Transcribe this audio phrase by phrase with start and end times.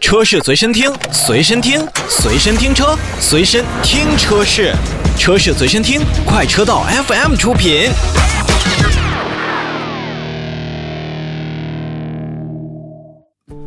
[0.00, 4.72] 车市随身听，随身听，随身听车，随身听车市，
[5.18, 7.90] 车市随身听，快车道 FM 出品。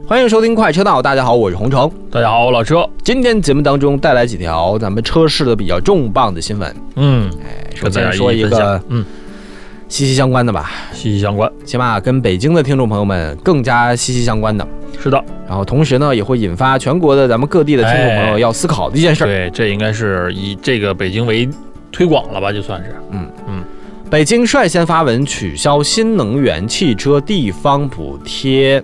[0.07, 1.89] 欢迎收听快车道，大家好，我是洪城。
[2.09, 2.89] 大家好，我老车。
[3.03, 6.75] 今天节目当中带来几条咱们车市的比较重磅的新闻。
[6.95, 9.05] 嗯，哎，首先说一个嗯
[9.93, 14.67] 息息相关的吧，息息相关，起码跟北京的听众朋友们更加息息相关的。
[14.99, 19.27] 是的，然后同时呢，也会引发全国的咱们各地的听众朋友哎要思考的一件事儿。
[19.27, 21.47] 对，这应该是以这个北京为
[21.91, 22.95] 推广了吧，就算是。
[23.11, 23.63] 嗯嗯
[24.09, 28.81] 北京率先发文取消新能源汽车地方补贴。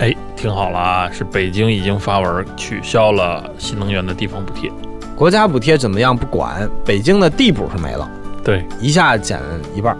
[0.00, 4.68] 哎，听好了啊，是北京已经发文取消了新能源的地方补贴。
[5.14, 8.10] 国家补贴怎么样不管，北京的地补是没了，
[8.42, 9.38] 对，一下减
[9.76, 9.96] 一半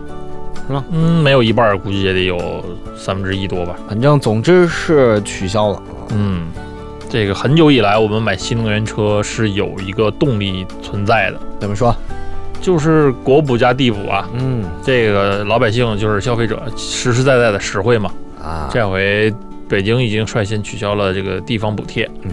[0.78, 2.64] 儿，嗯，没有一半儿，估计也得有
[2.96, 3.76] 三分之一多吧。
[3.88, 5.82] 反正总之是取消了。
[6.10, 6.48] 嗯，
[7.08, 11.94] 这个很久以来，我们买新能源车是有一个动力存在的，怎么说？
[12.60, 14.28] 就是国补加地补啊。
[14.34, 18.10] 嗯这个老百姓就是消费者，实实在在的实惠嘛。
[18.42, 19.32] 啊，这回
[19.68, 22.32] 北京已经率先取消了这个地方补贴，嗯，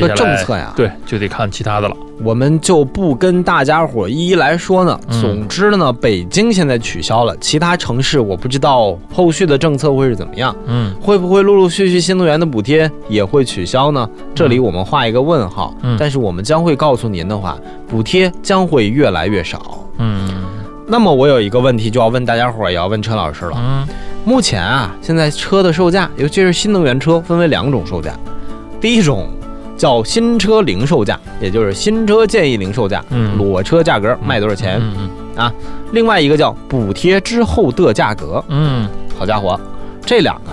[0.00, 1.96] 这个政策呀，对，就得看其他的了。
[2.22, 4.98] 我们就不跟大家伙一一来说呢。
[5.08, 14.08] 嗯总之呢，北京现在取消了，其他城市我不知道后续的政策会是怎么样，嗯会不会陆陆续续新能源的补贴也会取消呢？
[14.34, 15.74] 这里我们画一个问号。
[15.82, 19.86] 嗯但是我们将会告诉您的话，补贴将会越来越少。
[19.98, 20.42] 嗯
[20.86, 23.52] 那么我有一个问题就要问大家伙儿，也要问车老师了。
[23.56, 23.86] 嗯
[24.24, 28.12] 目前啊，现在车的售价，尤其是新能源车，分为两种售价。
[28.80, 29.28] 第一种
[29.82, 33.36] 叫新车零售价，也就是新车建议零售价，嗯。
[33.36, 34.78] 裸车价格卖多少钱；
[35.36, 35.52] 嗯
[35.90, 38.40] 另外一个叫补贴之后的价格。
[38.46, 38.88] 嗯。
[39.18, 39.58] 好家伙，
[40.06, 40.52] 这两个，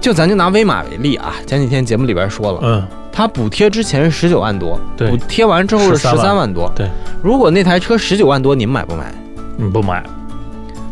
[0.00, 5.08] 就咱就拿威马为例啊，前几天节目里边说了，嗯，它补贴之前是十九万多，对。
[5.08, 6.68] 补贴完之后是十13三万多。
[6.74, 6.88] 对，
[7.22, 9.14] 如果那台车十九万多，您买不买？
[9.56, 10.02] 你不买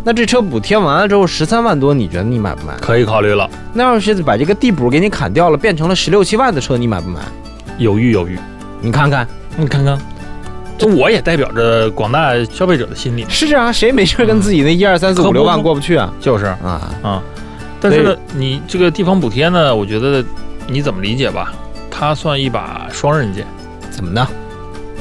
[0.03, 2.75] 那这车补贴完了之后十三万多，你觉得你买不买？
[2.81, 7.21] 可以考虑了，那要是把这个地补给你砍掉了，变成了十六七万的车，你买不买？
[7.79, 8.39] 犹豫犹豫。
[8.81, 9.99] 你看看，你看看，
[10.79, 16.13] 这我也代表着广大消费者的心理，是啊，谁没事跟自己那一二三四五六万过不去啊？
[16.19, 17.23] 就是啊，啊。
[17.81, 20.25] 但是呢，你这个地方补贴呢，我觉得
[20.67, 21.53] 你怎么理解吧？
[21.91, 23.47] 它算一把双刃剑。
[23.91, 24.27] 怎么呢？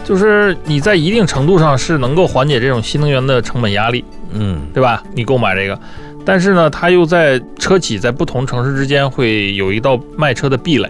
[0.03, 4.03] 就是你在一定程度上是能够缓解这种新能源的成本压力，
[4.33, 5.03] 嗯，对吧？
[5.13, 5.79] 你购买这个，
[6.25, 10.89] 但是呢，它又在车企在不同城市之间会有一道卖车的壁垒。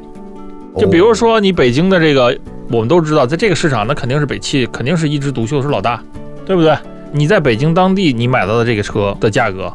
[0.78, 2.38] 就比如说你北京的这个，
[2.70, 6.02] 我们都知道，在这个市场，那肯定是北汽，肯定是一枝独秀，是老大，
[6.46, 6.78] 对不对？
[7.12, 9.74] 你在北京当地你买到的这个车的价格，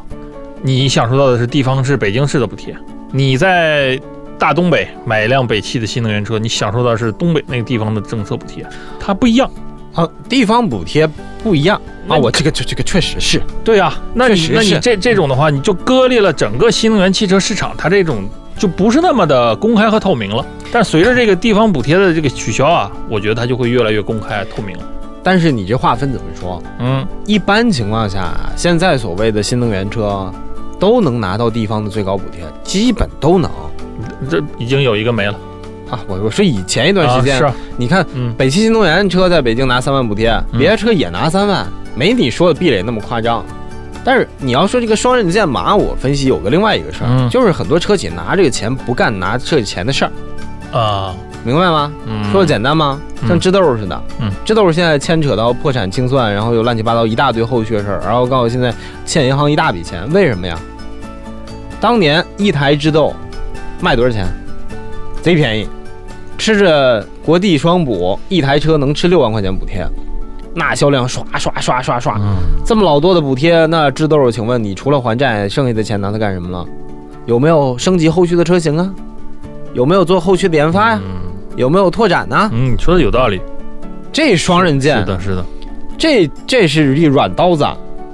[0.61, 2.73] 你享受到的是地方是北京市的补贴；
[3.11, 3.99] 你在
[4.39, 8.65] 大东北买一辆北汽的新能源车，你享受到的是东北那个地方的政策补贴，
[8.99, 9.49] 它不一样。
[9.93, 11.07] 啊，地方补贴
[11.41, 20.45] 不一样啊，我这个这这个确实是，对呀、那你那你这这种的话，你就割裂了整个新能源汽车市场，它这种就不是那么的公开和透明了。
[20.71, 24.83] 但随着这个地方补贴的这个取消啊，我觉得它就会越来越公开透明了。
[25.23, 26.61] 但是你这划分怎么说？
[26.77, 30.31] 嗯，一般情况下，现在所谓的新能源车
[30.79, 33.49] 都能拿到地方的最高补贴，基本都能
[34.29, 35.33] 这已经有一个没了。
[35.89, 35.99] 啊。
[36.07, 43.43] 我我说以前一段时间，啊、是啊，你看嗯北汽新能源车在北京拿三万补贴，别的车也拿三万，没你说的壁垒那么夸张。
[44.03, 51.91] 但是你要说这个双刃剑马，我分析有个另外一个事儿，嗯就是很多车企拿这个钱不干拿这钱的事儿，啊，明白吗？
[52.05, 53.01] 嗯，说的简单吗？
[53.23, 58.71] 嗯像智豆似的，嗯，知豆现在牵扯到破产清算，然后又乱七八糟一大堆后续的事儿，然后告诉我现在
[59.03, 60.55] 欠银行一大笔钱，为什么呀？
[61.81, 63.15] 当年一台智豆
[63.81, 64.27] 卖多少钱？
[65.23, 65.67] 贼便宜，
[66.37, 69.83] 吃着国地双补，一台车能吃六万块钱补贴，
[70.55, 76.65] 那销量刷刷刷刷刷，嗯，这么老多的补贴，那智豆，请问你除了还债，剩下的钱拿它干什么了？
[77.25, 78.89] 有没有升级后续的车型啊？
[79.73, 81.11] 有没有做后续的研发呀、嗯
[81.57, 83.39] 有没有拓展呢、嗯，你说的有道理，
[84.11, 85.45] 这双刃剑，是的，是的，
[85.97, 87.65] 这这是一软刀子，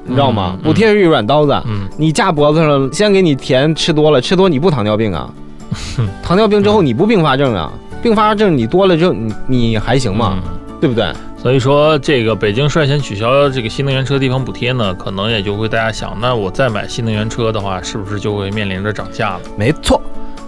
[0.03, 0.55] 你知道吗？
[0.57, 5.27] 嗯补贴是一软刀子，嗯你架脖子上，先给你甜吃多了，吃多你不糖尿病啊？
[6.21, 7.71] 糖尿病之后你不并发症啊？
[8.01, 10.35] 并发症你多了之后，你你还行吗？
[10.35, 10.43] 嗯
[10.81, 11.05] 对不对？
[11.37, 19.41] 所以说，这个北京率先取消这个新能源车地方补贴呢，可能也就会大家想，那我再买新能源车的话，是不是就会面临着涨价了？
[19.55, 20.01] 没错。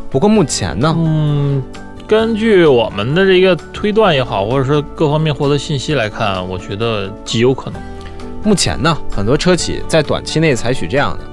[0.10, 1.62] 不过目前呢，嗯，
[2.08, 7.80] 根据我们的这个推断也好，或者说各方面获得信息来看，我觉得极有可能。
[8.44, 11.24] 目前呢，很多车企在短期内采取这样的，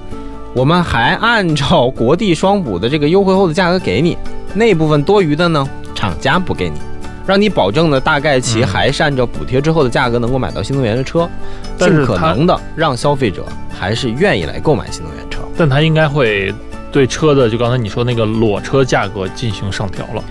[0.55, 4.17] 我们还按照国地双补的这个优惠后的价格给你，
[4.53, 6.77] 那部分多余的呢，厂家补给你，
[7.25, 11.29] 让你保证呢大概其嗯还是按照补贴之后的价格能够买到新能源的车，
[11.77, 13.45] 尽可能的让消费者
[13.77, 15.39] 还是愿意来购买新能源车。
[15.57, 16.53] 但它应该会
[16.91, 20.23] 对车的，就刚才你说那个裸车价格进行上调了。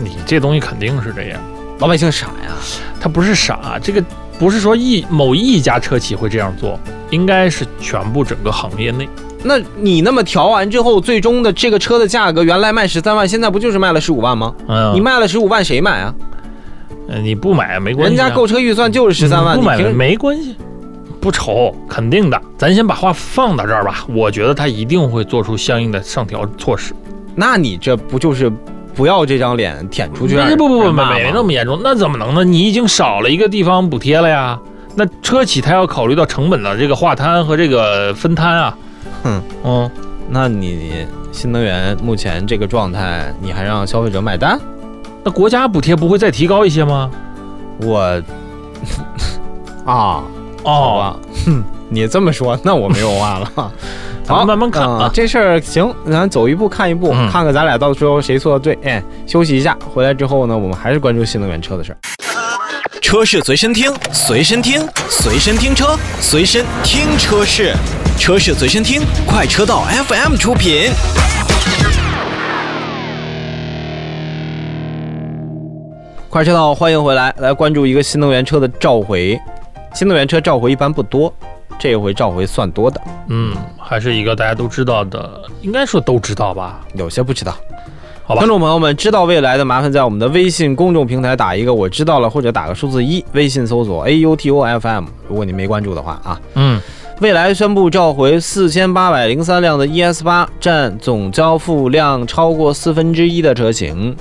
[0.00, 1.40] 你这东西肯定是这样，
[1.78, 2.52] 老百姓傻呀，
[3.00, 4.04] 他不是傻，这个
[4.38, 6.78] 不是说一某一家车企会这样做，
[7.10, 9.08] 应该是全部整个行业内。
[9.42, 14.54] 那你那么调完之后，最终的这个车的价格原来卖十三万，现在不就是卖了十五万吗？
[14.66, 16.14] 嗯，你卖了十五万，谁买啊？
[17.08, 20.56] 呃你不买没关系啊，人家购车预算就是十三万，嗯不买没关系，
[21.20, 22.38] 不愁，肯定的。
[22.58, 26.92] 咱先把话放到这儿吧，我觉得他一定会做出相应的上调措施。
[27.34, 28.52] 那你这不就是
[28.94, 30.56] 不要这张脸舔出去不？
[30.56, 32.44] 不不不没那么严重，那怎么能呢？
[32.44, 34.58] 你已经少了一个地方补贴了呀。
[34.94, 38.76] 那车企他要考虑到成本的这个划摊和这个分摊啊。
[39.22, 39.90] 哼，哦，
[40.28, 44.58] 那你新能源目前这个状态，你还让消费者买单？
[45.24, 47.10] 那国家补贴不会再提高一些吗？
[47.80, 48.22] 我
[49.84, 50.24] 啊，好
[50.64, 51.16] 哦，吧，
[51.46, 53.72] 哼，你这么说，那我没有话了。
[54.24, 55.04] 咱们慢慢看啊。
[55.04, 58.78] 啊这事儿行，咱走一步看一步，嗯看看咱俩到时候谁说的对。
[58.84, 61.98] 哎，休息一下，回来之后呢，我们还是关注新能源车的事儿。
[63.00, 67.72] 车是随身听，随身听，随身听车，随身听车是，
[68.18, 70.90] 车是随身听，快车道 FM 出品。
[76.28, 79.40] 快车道，欢迎回来，来关注一个新能源车的召回。
[79.94, 81.32] 新能源车召回一般不多，
[81.78, 86.80] 这回召回算多的，嗯，还是一个大家都知道的，应该说都知道吧？
[86.94, 87.56] 有些不知道。
[88.24, 95.06] 好吧观众朋友们，知道未来的麻烦在我们的微信公众平台打一个我知道了，或者打个数字一，微信搜索 A U T O F M。
[95.26, 96.78] 如果你没关注的话啊，嗯，
[97.20, 104.16] 蔚来宣布召回四千八百零三辆的 ES 八，占总交付量超过四分之一的车型。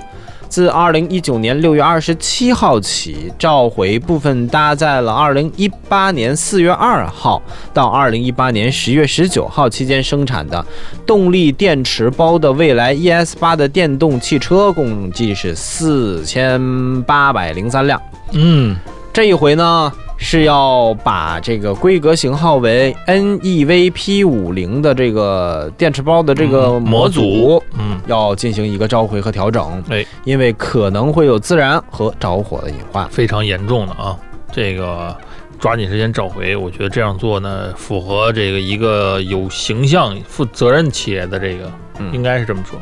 [0.50, 7.40] 自二零一九年六月二十七号起，召回部分搭载了二零一八年四月二号
[7.72, 10.66] 到二零一八年十月十九号期间生产的
[11.06, 18.02] 动力电池包的蔚来 ES 八的电动汽车，共计是四千八百零三辆。
[18.32, 18.76] 嗯，
[19.18, 33.10] 这一回呢，是要把这个规格型号为 NEVP 五零的这个电池包的这个嗯模模组嗯，要进行一个召回和调整，哎，因为可能会有自燃和着火的隐患。
[33.10, 34.16] 非常严重的啊，
[34.52, 35.18] 这个
[35.58, 42.80] 抓紧时间召回，我觉得这样做呢，符合这个一个有形象、负责任企业的这个，嗯应该是这么说。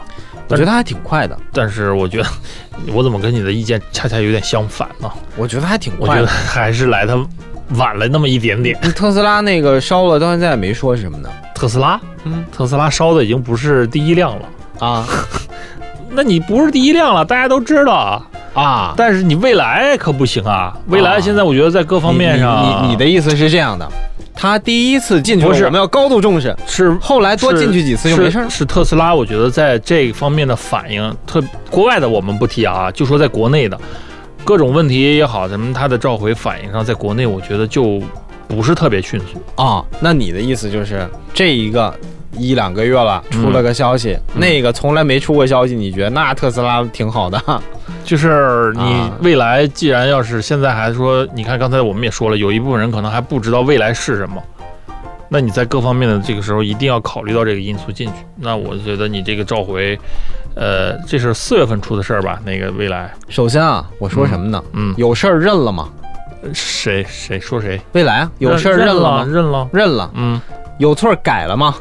[0.48, 2.28] 我觉得还挺快的，但是我觉得，
[2.94, 5.10] 我怎么跟你的意见恰恰有点相反呢？
[5.36, 6.28] 我觉得还挺我觉得快的。
[6.28, 7.18] 还是来的
[7.76, 8.80] 晚了那么一点点。
[8.82, 11.30] 特斯拉那个烧了，到现在也没说是什么呢？
[11.54, 14.88] 特斯拉，嗯特斯拉烧的已经不是第一辆了。
[14.88, 15.08] 啊
[16.12, 18.28] 那你不是第一辆了，大家都知道啊。
[18.54, 18.94] 啊！
[18.96, 20.74] 但是你未来可不行啊！
[20.88, 23.86] 未来现在我觉得在各方面上，你你你的意思是这样的，
[24.36, 28.58] 他第一次进去了，不是我们要高度重视，是后来多进去几次就没事儿是。
[28.58, 33.80] 是特斯拉，我觉得在这方面的反应，特国外的我们不提啊，就说在国内的
[34.44, 38.02] 各种问题也好，咱们它的召回反应上，在国内我觉得就
[38.48, 39.42] 不是特别迅速。
[39.56, 41.98] 啊、那你的意思就是这一个
[42.38, 47.42] 一两个月了，出了个消息，嗯那个从来没出过消息，你觉得那特斯拉挺好的？
[48.04, 54.42] 就是你啊未来既然要是现在还说，你看刚才我们也说了，有一部分人可能还不知道未来是什么，
[55.30, 58.14] 那你在各方面的这个时候一定要考虑到这个因素进去。
[58.36, 59.98] 那我觉得你这个召回，
[60.56, 62.40] 呃，这是四月份出的事儿吧？
[62.46, 64.64] 那个未来，首先啊，我说什么呢？
[64.74, 65.90] 嗯，有事儿认了吗？
[66.54, 69.26] 谁谁说谁未来啊，有事儿认了吗？
[69.28, 70.12] 认了，认了。
[70.14, 70.40] 嗯，
[70.78, 71.74] 有错儿改了吗？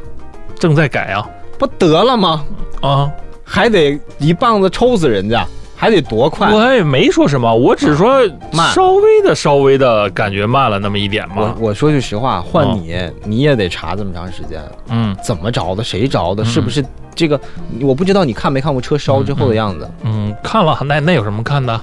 [0.64, 1.28] 正在改啊
[1.58, 2.42] 不得了吗？
[2.80, 3.12] 啊！
[3.44, 6.50] 还得一棒子抽死人家，还得多快？
[6.50, 11.54] 我也没说什么，我只说慢稍微的、稍微的感觉慢了那么一点嘛。
[11.58, 15.84] 我我说句实话，换哦你、你也得查这么长时间，嗯怎么着的？
[15.84, 16.42] 谁着的？
[16.42, 16.82] 嗯是不是
[17.14, 17.38] 这个？
[17.82, 19.86] 我不知道你看没看过车烧之后的样子。
[20.04, 21.78] 嗯，看了，那那有什么看的？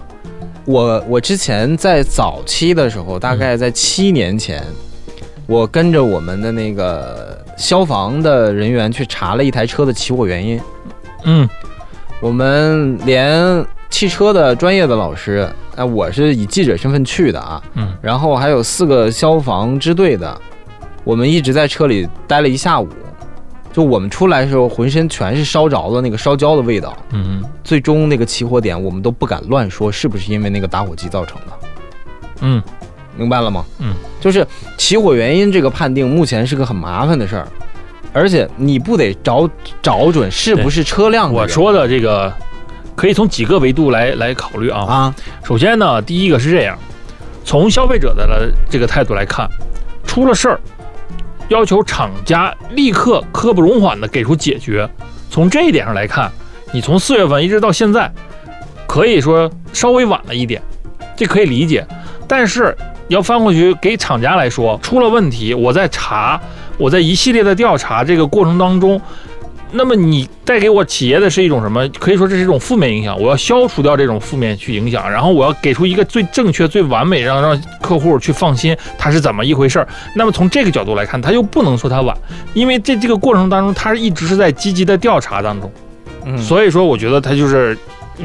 [0.65, 4.63] 我我之前在早期的时候，大概在七年前，
[5.45, 10.59] 我跟着我们的那个消防的人员去查了一台车的起火原因。
[11.23, 11.47] 嗯
[12.19, 20.35] 我们连汽车的专业的老师，哎、我是以记者身份去的啊，嗯然后还有四个消防支队的，
[21.03, 22.89] 我们一直在车里待了一下午。
[23.73, 26.97] 就我们出来的时候，浑身全是烧着的那个烧焦的味道。
[27.11, 31.47] 嗯最终那个起火点，我们都不敢乱说是不是因为那个打火机造成的。
[32.41, 32.61] 嗯
[33.17, 33.65] 明白了吗？
[33.79, 34.45] 嗯，就是
[34.77, 37.47] 起火原因这个判定，目前是个很麻烦的事儿，
[38.13, 39.49] 而且你不得找
[39.81, 42.33] 找准是不是车辆我说的这个
[42.95, 44.81] 可以从几个维度来来考虑啊。
[44.81, 46.77] 啊，首先呢，第一个是这样，
[47.43, 49.49] 从消费者的这个态度来看，
[50.05, 50.59] 出了事儿，
[51.49, 54.89] 要求厂家立刻刻不容缓的给出解决。
[55.29, 56.31] 从这一点上来看，
[56.71, 58.11] 你从四月份一直到现在，
[58.85, 60.61] 可以说稍微晚了一点，
[61.15, 61.85] 这可以理解。
[62.27, 62.75] 但是
[63.11, 66.39] 要翻过去给厂家来说，出了问题，我在查，
[66.77, 68.99] 我在一系列的调查这个过程当中。
[69.73, 71.85] 那么你带给我企业的是一种什么？
[71.99, 73.19] 可以说这是一种负面影响。
[73.19, 79.87] 我要消除掉这种负面去影响，然后我要给出一个最正确、最完美，让让客户去放心，它是怎么一回事儿。
[80.15, 82.15] 那么从这个角度来看，他又不能说他晚，
[82.53, 85.69] 因为这这个过程当中，他一直是在积极的调查当中。
[86.25, 87.77] 嗯，所以说，我觉得他就是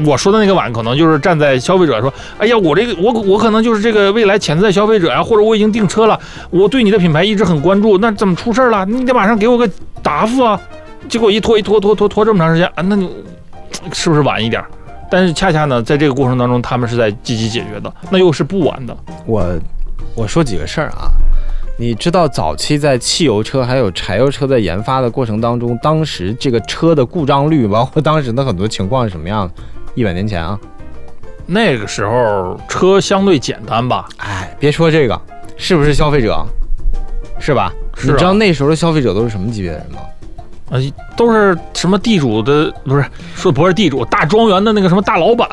[0.05, 8.85] 我说的那个晚，可能就是站在消费者说，哎呀，我这个我我可能就是这个未来潜在消费者呀，或者我已经订车了，我对你的品牌一直很关注，那怎么出事儿了？
[8.85, 9.67] 你得马上给我个
[10.03, 10.59] 答复啊！
[11.09, 13.09] 结果一拖一拖拖拖拖这么长时间啊，那你
[13.93, 14.63] 是不是晚一点？
[15.09, 18.95] 但是恰恰呢，在这个过程当中，他们是在积极解决的，那又是不晚的。
[19.25, 19.45] 我
[20.15, 21.09] 我说几个事儿啊，
[21.79, 29.49] 你知道早期在汽油车还有柴油车在研发的过程当中，当时这个车的故障率，包括当时的很多情况是什么样？
[29.97, 30.59] 一百年前啊，
[31.47, 34.07] 那个时候车相对简单吧？
[34.17, 35.19] 哎，别说这个，
[35.57, 36.45] 是不是消费者？
[37.39, 37.73] 是吧？
[37.95, 39.97] 是啊你知道那时候的消费者都是什么级别的人吗？
[40.69, 40.77] 啊，
[41.15, 45.49] 都是什么地主的，不是说不是地主，大庄园的那个什么大老板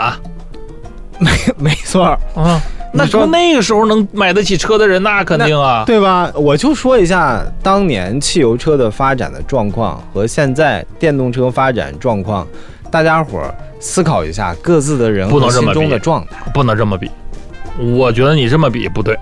[1.19, 2.61] 没没错儿，啊。
[2.93, 5.85] 那你说说那个时候能买得起车的人，那肯定啊。
[5.87, 6.31] 对吧？
[6.35, 12.47] 我就说一下当年汽油车的发展的状况和现在电动车发展状况，
[12.95, 17.11] 大家伙儿思考一下各自的人不能这么和心中的状态，不能这么比。
[17.77, 19.19] 我觉得你这么比不对，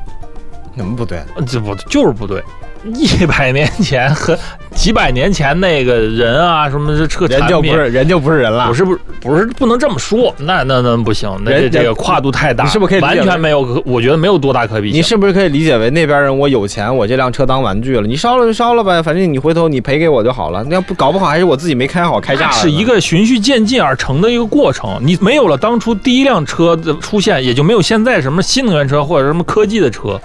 [0.77, 1.23] 怎么不对？
[1.47, 2.45] 这不就是不对？
[2.85, 4.37] 一百年前和
[4.75, 13.83] 几百年前那个人啊，什么这车产人就不，是人就不是人了，不是不是不是不能这么说，那那那不行，那这这个跨度太大，你是不是可以完全没有？
[13.87, 14.99] 我觉得没有多大可比性。
[14.99, 20.65] 你是不是可以理解为那边人我有钱，我这辆车当玩具了，你烧了就烧了呗，反正你回头你赔给我就好了。
[20.65, 22.53] 那要不搞不好还是我自己没开好开炸了。
[22.53, 24.99] 是一个循序渐进而成的一个过程。
[25.03, 30.21] 你没有了当初第一辆车的出现，也就没有现在什么新能源车或者什么科技的车。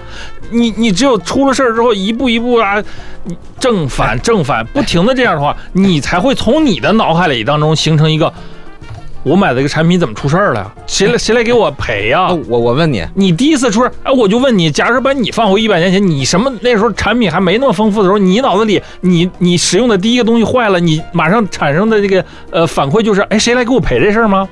[0.50, 2.82] 你你只有出了事儿之后，一步一步啊，
[3.24, 8.32] 你正哎反正反不停的这样的话，你才会从你的脑海里当中形成一个，
[9.24, 10.74] 我买的一个产品怎么出事儿了？
[10.86, 24.48] 谁来谁来给我赔呀、那我我问你，你第一次出事儿，哎，我就问你，假如把你放回一百年前，你什么那时候产品还没那么丰富的时候，你脑子里你你使用的第一个东西坏了，你马上产生的这个呃反馈就是，哎，谁来给我赔这事儿吗？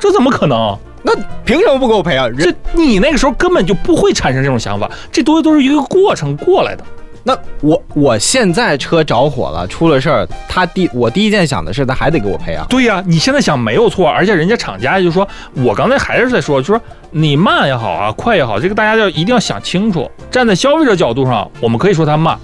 [0.00, 0.76] 这怎么可能？
[1.00, 1.12] 那
[1.44, 2.26] 凭什么不给我赔啊？
[2.36, 6.84] 这你那个时候根本就不会产生这种想法，这东西都是一个过程过来的。
[7.28, 12.64] 那我我现在车着火了，出了事儿，他第我第一件想的是他还得给我赔啊。
[12.70, 16.80] 对呀、你现在想没有错，而且人家厂家就说，我刚才还是在说，就说
[17.10, 20.10] 你慢也好啊，快也好，这个大家要一定要想清楚。
[20.30, 22.38] 站在消费者角度上，我们可以说他慢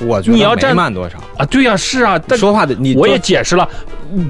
[0.00, 3.66] 我觉得你要站慢多少，啊，对呀、是啊，但说话的你我也解释了，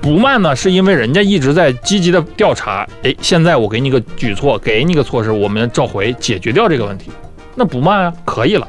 [0.00, 2.86] 不慢呢，是因为人家一直在积极的调查。
[3.02, 7.10] 哎，现在我给你个举措，给你个措施，我们召回解决掉这个问题，
[7.56, 8.68] 那不慢啊，可以了。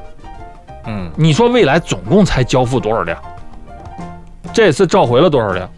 [0.86, 3.18] 嗯，你说未来总共才交付多少辆？
[4.54, 5.70] 这次召回了多少辆？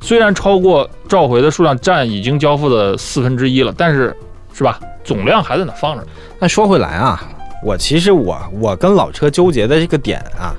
[0.00, 4.14] 虽然超过召回的数量占已经交付的四分之一了，但是
[4.52, 4.78] 是吧？
[5.02, 6.06] 总量还在那放着。
[6.38, 7.22] 那说回来啊，
[7.62, 10.54] 我其实我我跟老车纠结的这个点啊，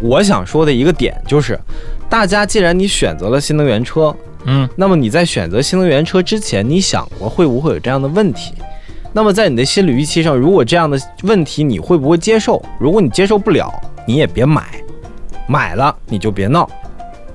[0.00, 1.58] 我想说的一个点就是，
[2.08, 8.54] 大家既然你选择了新能源车，嗯，那么你在选择新能源车之前，你想过会不会有这样的问题？
[9.12, 12.62] 那么在你的心理预期上，如果这样的问题你会不会接受？
[12.78, 13.72] 如果你接受不了，
[14.06, 14.62] 你也别买，
[15.46, 16.68] 买了你就别闹。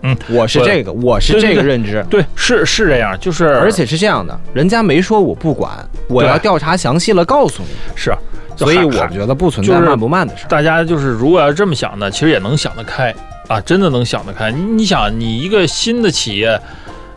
[0.06, 2.06] 嗯，我是这个，我是这个认知。
[2.10, 5.72] 对，是是这样，就是而且是这样的，人家没说我不管，
[6.10, 7.70] 我要调查详细了告诉你。
[7.96, 8.14] 是，
[8.58, 10.50] 所以我觉得不存在慢不慢的事儿。
[10.50, 13.16] 大家就是如果要这么想的，其实也能想得开
[13.48, 14.52] 啊，真的能想得开。
[14.52, 16.60] 你你想，你一个新的企业，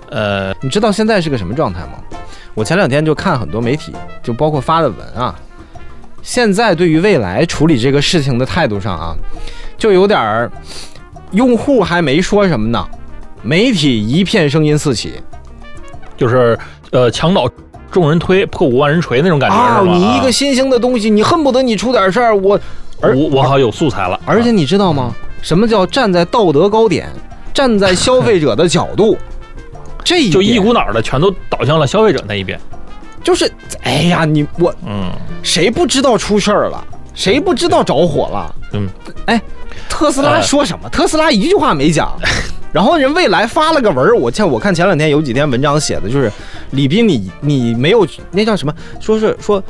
[0.08, 1.98] 呃，你知道现在是个什么状态吗？
[2.56, 5.32] 我前两天就看很多媒体，就包括发的文啊，
[6.22, 9.14] 现在对于未来处理这个事情的态度上啊，
[9.76, 10.50] 就有点儿，
[11.32, 12.82] 用户还没说什么呢，
[13.42, 15.20] 媒体一片声音四起
[16.16, 16.58] 就是
[16.92, 17.46] 呃墙倒
[17.92, 19.80] 众人推，破五万人锤那种感觉啊！
[19.82, 19.92] 是吧？
[19.92, 22.58] 你一个新兴的东西，你恨不得你出点事儿，我
[23.02, 25.12] 而我我好有素材了，而且你知道吗？
[25.42, 27.06] 什么叫站在道德高点，
[27.52, 29.16] 站在消费者的角度？
[30.06, 32.58] 这一就一股脑儿的全都倒向了消费者那一边。
[33.24, 33.50] 就是，
[33.82, 35.10] 哎呀，你我嗯，
[35.42, 36.82] 谁不知道出事儿了？
[37.12, 38.54] 谁不知道着火了？
[38.74, 38.88] 嗯，
[39.24, 39.42] 哎，
[39.88, 40.88] 特斯拉呃说什么？
[40.88, 42.16] 特斯拉一句话没讲，
[42.72, 46.30] 然后人未来发了个文儿，我前我看前两天有几篇文章写的就是，
[46.70, 48.72] 李斌你你没有那叫什么？
[49.00, 49.60] 说是说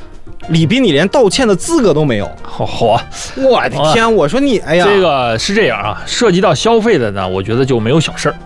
[0.49, 2.31] 李斌你连道歉的资格都没有。
[2.43, 3.03] 好好啊，
[3.37, 4.15] 我的天！
[4.15, 8.37] 我说你，哎呀，这个是这样啊，涉及到消费的呢，我觉得就没有小事儿，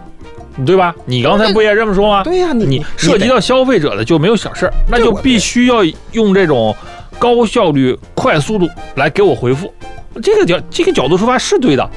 [0.66, 0.94] 对吧？
[1.04, 2.22] 你刚才不也这么说吗？
[2.22, 6.74] 对呀、你你涉及到消费者的就没有小事儿，那就必须要用这种
[7.18, 9.72] 高效率、快速度来给我回复。
[10.22, 11.90] 这个角这个角度出发是对的，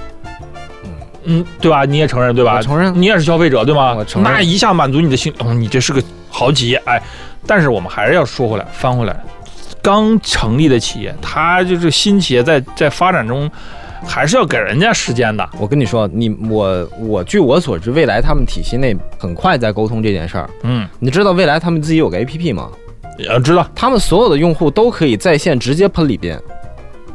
[1.24, 1.86] 嗯，对吧？
[1.86, 2.58] 你也承认对吧？
[2.58, 4.06] 我承认你也是消费者对吗我？
[4.06, 7.02] 承认那一下满足你的心，哦，你这是个好企业，哎。
[7.46, 9.22] 但是我们还是要说回来，翻回来，
[9.82, 13.52] 刚成立的企业，它就是新企业在在发展中，
[14.06, 15.48] 还是要给人家时间的。
[15.60, 20.50] 我跟你说，你我我据我所知，未来他们体系内很快在沟通这件事儿。
[20.64, 22.70] 嗯，你知道未来他们自己有个 APP 吗？
[23.20, 26.36] 要知道，他们所有的用户都可以在线直接喷李斌，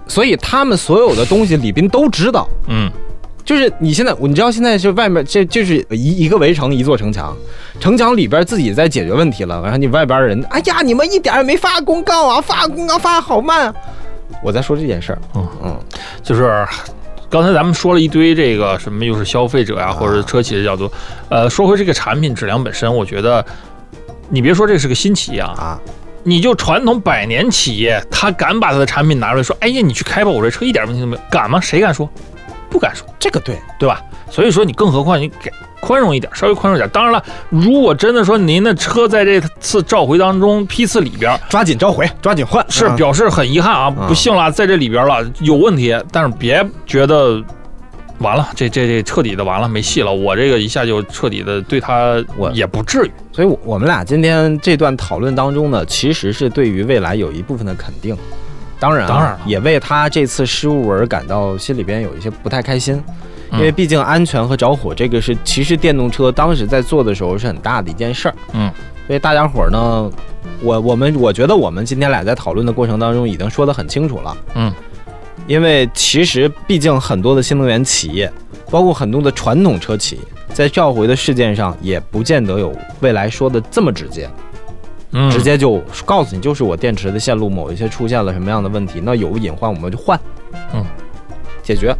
[0.06, 2.48] 所以他们所有的东西李斌都知道。
[2.68, 2.88] 嗯，
[3.44, 7.36] 就是你现在，你知道现在是外面这就是一一个围城，一座城墙，
[7.80, 13.74] 城墙里边自己在解决问题了，然后你外边人，哎呀，你们一点也没发公告啊，发公告发得好慢啊。
[14.42, 15.80] 我在说这件事儿，嗯嗯，
[16.22, 16.66] 就是
[17.28, 20.90] 刚才咱们说了一堆这个什么，又是消费者呀、或者车企的角度。
[21.28, 23.44] 呃，说回这个产品质量本身，我觉得
[24.28, 25.80] 你别说这是个新企业啊，啊，
[26.22, 31.60] 你就传统百年企业，他敢把他的产品拿出来说，哎呀，你去开吧，我这车一点问题都没有，敢吗？
[31.60, 32.08] 谁敢说？
[32.70, 34.00] 不敢说，这个对，对吧？
[34.30, 36.88] 所以说你更何况你给宽容一点，稍微宽容一点。
[36.90, 47.42] 当然了，如果真的说您的车在这次召回当中批次里边抓紧召回，抓紧换，是啊表示很遗憾啊，嗯不幸了，在这里边了有问题，但是别觉得
[48.18, 58.16] 完了，这这这彻底的完了没戏了，我这个一下就彻底的对他我也不至于，所以，我我们俩今天这段讨论当中呢，其实是对于未来有一部分的肯定。
[58.80, 63.02] 当然、啊，当然了也为他这次失误而感到心里边有一些不太开心，
[63.52, 68.34] 因为嗯毕竟安全和着火这个是其实电动车当时在做的时候是很大的一件事儿。
[68.52, 68.70] 嗯，
[69.06, 70.10] 所以大家伙儿呢，
[70.62, 74.36] 我我们我觉得我们今天俩在讨论的过程当中已经说得很清楚了。
[74.54, 74.72] 嗯，
[75.46, 78.30] 因为其实毕竟很多的新能源企业，
[78.70, 80.20] 包括很多的传统车企，
[80.52, 84.28] 在召回的事件上也不见得有未来说的这么直接。
[85.12, 90.18] 嗯，直接就告诉你，就是我电池的线路某一些出现了什么样的问题，那有隐患我们就换，
[90.74, 90.84] 嗯，
[91.62, 91.94] 解决。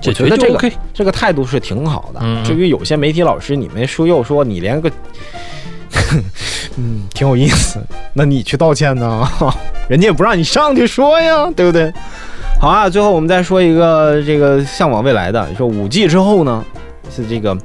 [0.00, 2.20] 解决就我觉得这个 OK，这个态度是挺好的。
[2.44, 4.90] 至于有些媒体老师，你们说又说你连个，
[6.76, 7.80] 嗯，挺有意思。
[8.12, 9.26] 那你去道歉呢？
[9.88, 11.90] 人家也不让你上去说呀，对不对？
[12.60, 16.62] 好啊，最后我们再说一个这个向往未来的，你说五 G 之后呢，
[17.10, 17.56] 是这个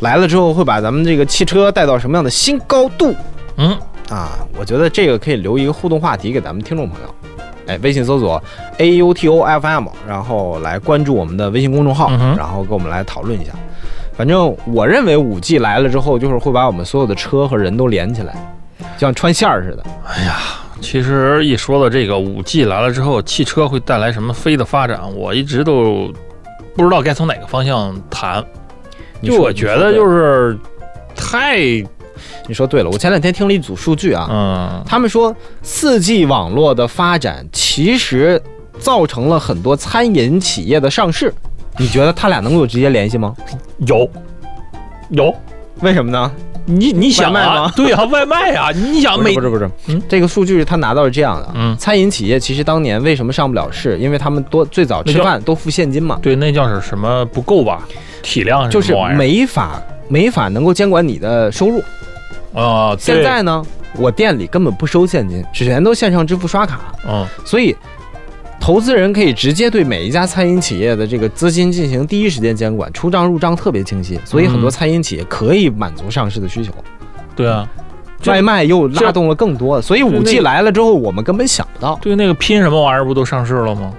[0.00, 3.14] 来了之后会把咱们这个汽车带到什么样的新高度？
[3.56, 3.76] 嗯，
[4.10, 7.14] 啊，我觉得这个可以留一个互动话题给咱们听众朋友。
[7.66, 8.42] 哎，微信搜索
[8.78, 13.52] A U T O F M，然后来关注我们的微信公众号，嗯然后跟我们来讨论一下。
[14.16, 18.34] 反正我认为五 G 来了之后，就是会把我们所有的车和人都连起来，
[18.96, 19.84] 就像穿线儿似的。
[20.06, 20.36] 哎呀
[20.80, 26.10] 其实一说到这个五 G 来了之后，汽车会带来什么飞的发展，我一直都
[26.74, 28.42] 不知道该从哪个方向谈。
[29.20, 30.56] 就我觉得就是
[31.14, 31.58] 太
[32.46, 38.40] 你说对了，我前两天听了一组数据啊，嗯他们说四 G 网络的发展其实
[38.78, 41.32] 造成了很多餐饮企业的上市。
[41.78, 43.34] 你觉得他俩能够有直接联系吗？
[43.86, 44.08] 有
[45.10, 45.32] 有，
[45.80, 46.30] 为什么呢？
[46.66, 53.96] 你你想卖吗，啊对啊，外卖啊， 你想每不是不是不是，嗯这个数据他拿到是这样的，嗯餐饮企业其实当年为什么上不了市？
[53.98, 57.86] 因为他们多最早吃饭都付现金嘛，对那叫是什么不够吧？
[58.22, 61.80] 体量是就是没法没法能够监管你的收入。
[62.54, 63.64] 啊，对现在呢，
[63.96, 67.76] 我店里根本不收现金，全都线上支付刷卡，嗯所以
[68.60, 76.72] 投资人可以直接对每一家餐饮企业的这个资金进行第一时间监管，出账入账特别清晰，所以很多嗯餐饮企业可以满足上市的需求。
[77.36, 77.68] 对啊，
[78.26, 81.98] 外卖又拉动了更多，所以五 G 来了之后，我们根本想不到。
[82.02, 83.92] 对那个拼什么玩意儿不都上市了吗？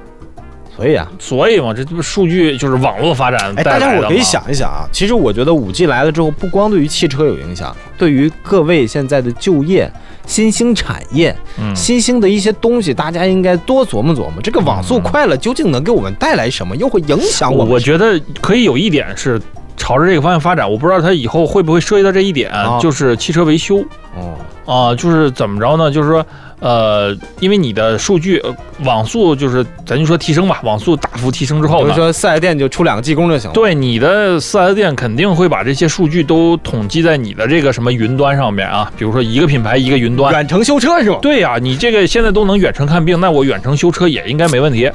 [0.79, 3.91] 所以啊，所以嘛，这不数据就是网络发展哎，带来的嘛。
[3.91, 9.91] 大家伙可以想一想啊，其实我觉得五 G 来了之后，不光对于汽车有影响，对于各位现在的就业、
[10.25, 17.67] 新兴产业、嗯，新兴的一些东西，大家应该多琢磨琢磨，这个网速快了，究竟能给我们带来什么，又会影响我们？
[17.67, 19.37] 我我觉得可以有一点是
[19.75, 23.83] 朝着这个方向发展，我不知道它以后会不会涉及到这一点，啊就是汽车维修
[24.15, 25.91] 哦，啊、就是怎么着呢？
[25.91, 26.25] 就是说，
[26.59, 33.53] 呃，因为你的数据、呃网速就是咱就说提升吧，网速大幅提升之后呢，比如说四 S 店就出两个技工就行了。
[33.53, 40.31] 对你的四 S 店肯定会把这些数据都统计在你的这个什么云端上面啊，比如说一个品牌一个云端。
[40.33, 41.19] 远程修车是吧？
[41.21, 44.89] 对呀、你这个现在都能远程看病，那我远程修车也应该没问题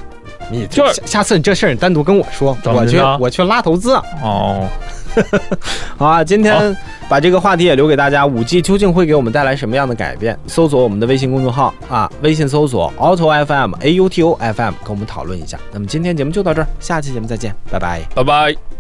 [0.51, 4.03] 你就是下下次你这事儿你单独跟我说，我去我去拉投资啊。
[4.23, 4.67] 哦。
[5.97, 6.77] 好啊，今天
[7.09, 10.39] 把这个话题也留给大家，五 G 究竟会给我们带来什么样的改变？
[10.47, 15.59] 搜索我们的微信公众号啊，微信搜索 Auto FM A U T O F M，跟我们讨论一下。
[15.73, 18.03] 那么今天节目就到这儿，下期节目再见，拜拜。
[18.15, 18.74] 拜拜。